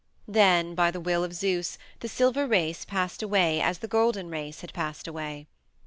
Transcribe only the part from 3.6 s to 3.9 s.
as the